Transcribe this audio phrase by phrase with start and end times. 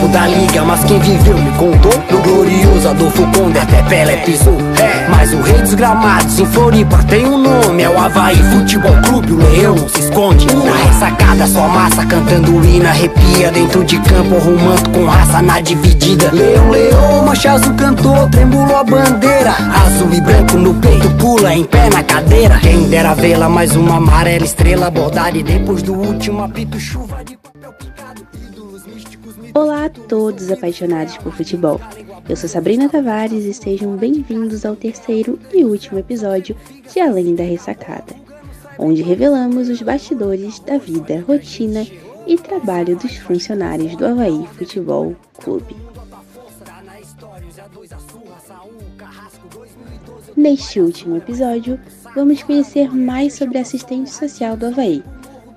[0.00, 1.92] tempo da liga, mas quem viveu me contou.
[2.10, 4.56] No glorioso Adolfo Conde até Pelé pisou.
[4.78, 7.82] É, mas o rei dos gramados em Floripa tem um nome.
[7.82, 10.46] É o Havaí Futebol Clube, o leão não se esconde.
[10.46, 13.50] Na ressacada, sua massa cantando hino arrepia.
[13.50, 16.30] Dentro de campo, arrumando com raça na dividida.
[16.32, 19.54] Leão, leão, mancha azul cantou, tremulou a bandeira.
[19.86, 22.58] Azul e branco no peito, pula em pé na cadeira.
[22.60, 25.36] Quem dera vê-la, mais uma amarela estrela bordada.
[25.36, 27.39] E depois do último apito, chuva de
[29.54, 31.80] Olá a todos apaixonados por futebol.
[32.28, 36.56] Eu sou Sabrina Tavares e sejam bem-vindos ao terceiro e último episódio
[36.90, 38.14] de Além da Ressacada,
[38.78, 41.86] onde revelamos os bastidores da vida, rotina
[42.26, 45.76] e trabalho dos funcionários do Havaí Futebol Clube.
[50.36, 51.78] Neste último episódio,
[52.14, 55.02] vamos conhecer mais sobre a assistente social do Havaí.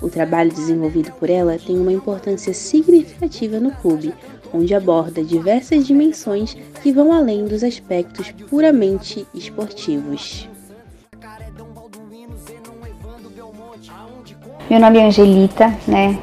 [0.00, 4.14] O trabalho desenvolvido por ela tem uma importância significativa no clube,
[4.52, 10.48] onde aborda diversas dimensões que vão além dos aspectos puramente esportivos.
[14.70, 16.18] Meu nome é Angelita, né?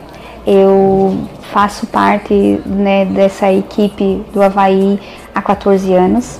[0.45, 1.17] Eu
[1.51, 4.99] faço parte né, dessa equipe do Havaí
[5.33, 6.39] há 14 anos.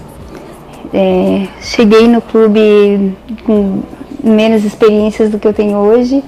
[0.94, 3.82] É, cheguei no clube com
[4.24, 6.24] menos experiências do que eu tenho hoje.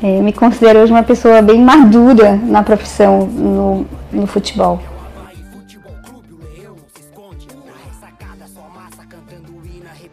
[0.00, 4.80] É, me considero hoje uma pessoa bem madura na profissão, no, no futebol.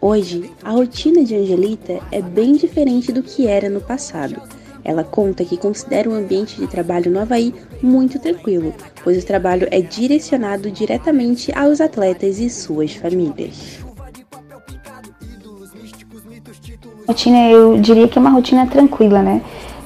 [0.01, 4.41] Hoje, a rotina de Angelita é bem diferente do que era no passado.
[4.83, 9.67] Ela conta que considera o ambiente de trabalho no Havaí muito tranquilo, pois o trabalho
[9.69, 13.85] é direcionado diretamente aos atletas e suas famílias.
[17.07, 19.41] Rotina, eu diria que é uma rotina tranquila, né?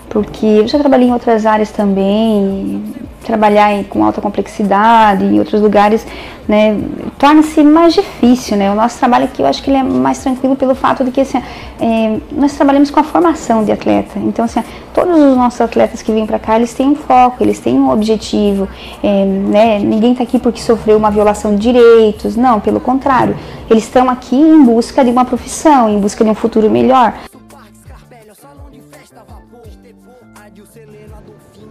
[0.09, 2.84] Porque eu já trabalhei em outras áreas também,
[3.24, 6.06] trabalhar com alta complexidade em outros lugares,
[6.47, 6.75] né,
[7.20, 8.72] torna-se mais difícil, né?
[8.72, 11.22] O nosso trabalho aqui, eu acho que ele é mais tranquilo pelo fato de que,
[11.22, 11.40] assim,
[11.80, 14.18] é, nós trabalhamos com a formação de atleta.
[14.18, 14.64] Então, assim,
[14.96, 17.92] todos os nossos atletas que vêm para cá, eles têm um foco, eles têm um
[17.92, 18.68] objetivo,
[19.03, 19.78] é, né?
[19.78, 23.38] Ninguém está aqui porque sofreu uma violação de direitos, não, pelo contrário.
[23.69, 27.14] Eles estão aqui em busca de uma profissão, em busca de um futuro melhor.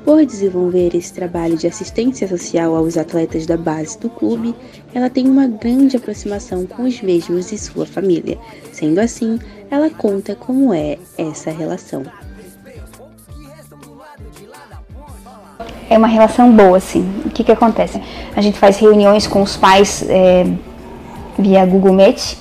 [0.08, 4.54] Por desenvolver esse trabalho de assistência social aos atletas da base do clube,
[4.94, 8.38] ela tem uma grande aproximação com os mesmos e sua família.
[8.72, 9.38] Sendo assim,
[9.70, 12.04] ela conta como é essa relação.
[15.91, 17.06] É uma relação boa, sim.
[17.26, 18.00] O que, que acontece?
[18.34, 20.47] A gente faz reuniões com os pais é,
[21.38, 22.38] via Google Meet.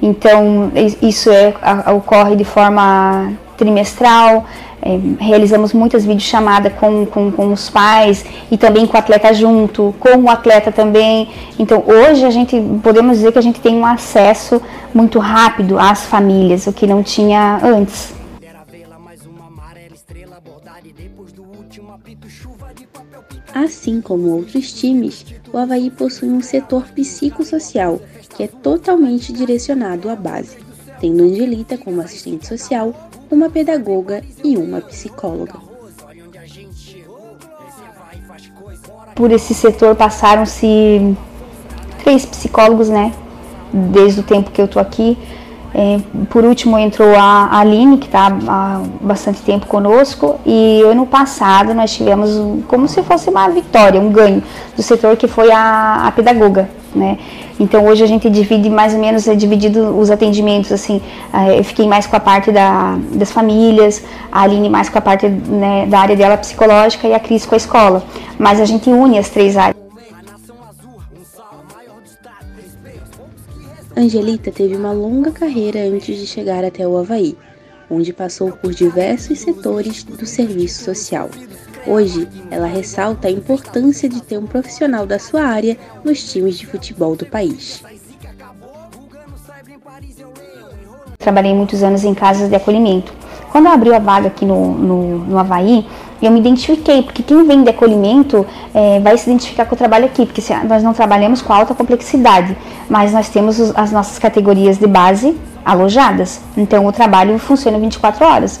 [0.00, 0.72] Então,
[1.02, 1.52] isso é,
[1.94, 4.44] ocorre de forma trimestral.
[4.82, 9.94] É, realizamos muitas videochamadas com, com, com os pais e também com o atleta junto,
[9.98, 11.28] com o atleta também.
[11.58, 14.60] Então hoje a gente podemos dizer que a gente tem um acesso
[14.92, 18.14] muito rápido às famílias, o que não tinha antes.
[23.54, 28.00] Assim como outros times, o Havaí possui um setor psicossocial
[28.36, 30.56] que é totalmente direcionado à base,
[31.04, 32.94] tendo Angelita como assistente social,
[33.30, 35.52] uma pedagoga e uma psicóloga.
[39.14, 41.14] Por esse setor passaram-se
[42.02, 43.12] três psicólogos, né?
[43.92, 45.18] Desde o tempo que eu tô aqui.
[45.76, 45.98] É,
[46.30, 51.92] por último entrou a Aline, que está há bastante tempo conosco, e ano passado nós
[51.92, 52.30] tivemos
[52.68, 54.40] como se fosse uma vitória, um ganho
[54.76, 57.18] do setor que foi a, a pedagoga, né?
[57.58, 61.00] Então hoje a gente divide mais ou menos, é dividido os atendimentos, assim,
[61.32, 65.02] eh, eu fiquei mais com a parte da, das famílias, a Aline mais com a
[65.02, 68.02] parte né, da área dela psicológica e a Cris com a escola.
[68.38, 69.83] Mas a gente une as três áreas.
[73.96, 77.36] Angelita teve uma longa carreira antes de chegar até o Havaí,
[77.88, 81.30] onde passou por diversos setores do serviço social.
[81.86, 86.66] Hoje, ela ressalta a importância de ter um profissional da sua área nos times de
[86.66, 87.82] futebol do país.
[91.18, 93.12] Trabalhei muitos anos em casas de acolhimento.
[93.52, 95.86] Quando abriu a vaga aqui no, no, no Havaí,
[96.22, 100.06] eu me identifiquei, porque quem vem de acolhimento é, vai se identificar com o trabalho
[100.06, 102.56] aqui, porque nós não trabalhamos com alta complexidade,
[102.88, 108.60] mas nós temos as nossas categorias de base alojadas, então o trabalho funciona 24 horas.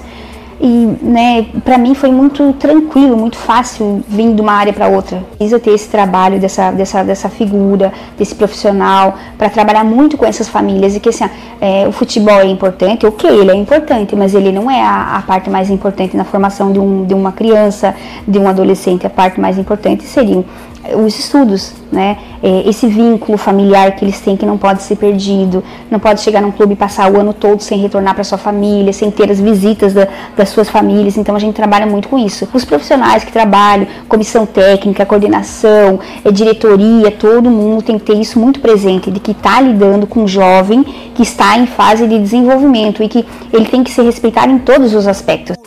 [0.60, 0.66] E,
[1.02, 5.22] né, para mim foi muito tranquilo, muito fácil vir de uma área para outra.
[5.36, 10.48] Precisa ter esse trabalho dessa, dessa, dessa figura, desse profissional, para trabalhar muito com essas
[10.48, 10.94] famílias.
[10.94, 11.24] E que assim,
[11.60, 15.22] é, o futebol é importante, ok, ele é importante, mas ele não é a, a,
[15.22, 17.94] parte mais importante na formação de, um, de uma criança,
[18.26, 19.06] de um adolescente.
[19.06, 20.44] A parte mais importante seriam
[20.92, 22.18] os estudos, né?
[22.42, 26.42] É, esse vínculo familiar que eles têm que não pode ser perdido, não pode chegar
[26.42, 29.40] num clube e passar o ano todo sem retornar para sua família, sem ter as
[29.40, 31.16] visitas da, das suas famílias.
[31.16, 32.46] Então a gente trabalha muito com isso.
[32.52, 38.38] Os profissionais que trabalham, comissão técnica, coordenação, é, diretoria, todo mundo tem que ter isso
[38.38, 40.82] muito presente, de que está lidando com um jovem
[41.14, 44.94] que está em fase de desenvolvimento e que ele tem que ser respeitado em todos
[44.94, 45.63] os aspectos.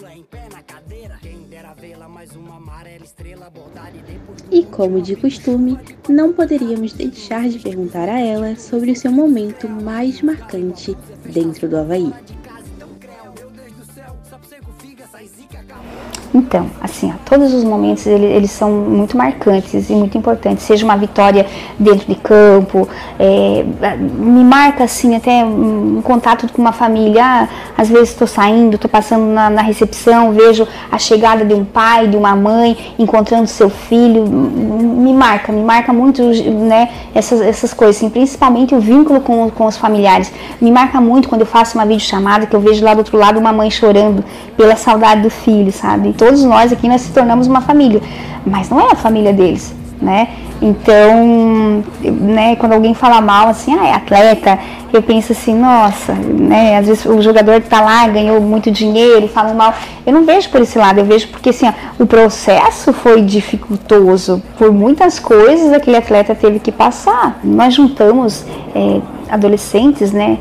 [4.57, 5.77] E como de costume,
[6.09, 10.97] não poderíamos deixar de perguntar a ela sobre o seu momento mais marcante
[11.31, 12.11] dentro do Havaí.
[16.37, 20.63] Então, assim, ó, todos os momentos eles, eles, são muito marcantes e muito importantes.
[20.63, 21.47] Seja uma vitória
[21.79, 22.87] dentro de campo,
[23.17, 23.65] é,
[23.99, 27.23] me marca assim até um, contato com uma família.
[27.25, 31.65] Ah, às vezes estou saindo, estou passando na, na, recepção, vejo a chegada de um
[31.65, 34.23] pai, de uma mãe, encontrando seu filho.
[34.27, 36.89] Me marca, me marca muito, né?
[37.15, 40.31] Essas, essas coisas, assim, principalmente o vínculo com, com os familiares.
[40.61, 43.39] Me marca muito quando eu faço uma videochamada que eu vejo lá do outro lado
[43.39, 44.23] uma mãe chorando
[44.55, 46.09] pela saudade do filho, sabe?
[46.27, 48.01] Todos nós aqui nós se tornamos uma família,
[48.45, 50.27] mas não é a família deles, né?
[50.61, 54.59] Então, né, quando alguém fala mal assim, ah, é atleta,
[54.91, 59.53] eu penso assim, nossa, né, às vezes o jogador tá lá ganhou muito dinheiro, fala
[59.53, 59.73] mal.
[60.05, 64.41] Eu não vejo por esse lado, eu vejo porque assim, ó, o processo foi dificultoso,
[64.57, 67.39] por muitas coisas aquele atleta teve que passar.
[67.43, 68.43] Nós juntamos
[68.75, 70.39] é, adolescentes, né,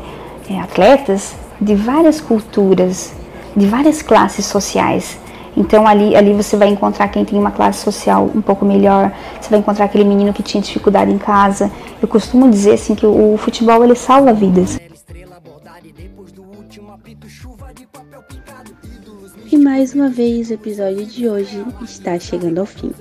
[0.49, 3.13] é, atletas de várias culturas,
[3.55, 5.17] de várias classes sociais.
[5.57, 9.11] Então ali, ali você vai encontrar quem tem uma classe social um pouco melhor,
[9.41, 11.71] você vai encontrar aquele menino que tinha dificuldade em casa.
[11.99, 14.77] Eu costumo dizer assim que o, futebol ele salva vidas.
[19.51, 22.91] E mais uma vez o episódio de hoje está chegando ao fim.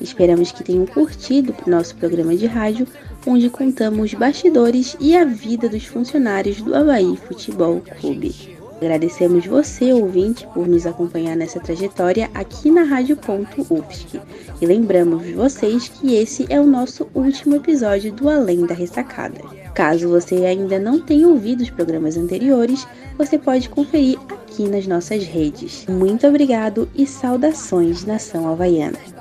[0.00, 2.88] Esperamos que tenham curtido o nosso programa de rádio,
[3.24, 8.49] onde contamos bastidores e a vida dos funcionários do Havaí Futebol Clube.
[8.80, 14.18] Agradecemos você, ouvinte, por nos acompanhar nessa trajetória aqui na Rádio Ponto UFSC.
[14.58, 19.40] E lembramos vocês que esse é o nosso último episódio do Além da Ressacada.
[19.74, 22.86] Caso você ainda não tenha ouvido os programas anteriores,
[23.18, 25.84] você pode conferir aqui nas nossas redes.
[25.86, 29.19] Muito obrigado e saudações, nação havaiana!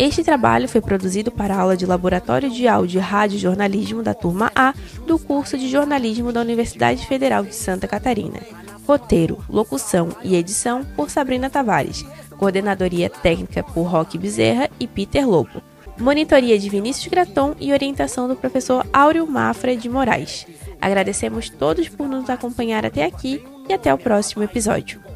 [0.00, 4.14] Este trabalho foi produzido para a aula de Laboratório de Áudio e Rádio Jornalismo da
[4.14, 4.72] turma A
[5.04, 8.38] do curso de jornalismo da Universidade Federal de Santa Catarina.
[8.86, 12.06] Roteiro, locução e edição por Sabrina Tavares.
[12.38, 15.60] Coordenadoria técnica por Roque Bezerra e Peter Lobo.
[15.98, 20.46] Monitoria de Vinícius Graton e orientação do professor Áureo Mafra de Moraes.
[20.80, 25.07] Agradecemos todos por nos acompanhar até aqui e até o próximo episódio.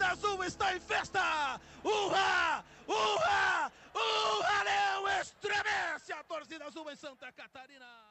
[0.00, 1.60] Torcida azul está em festa!
[1.84, 2.64] Urra!
[2.86, 3.72] Urra!
[3.94, 5.20] Urra, Leão!
[5.20, 8.09] Estremece a torcida azul em Santa Catarina!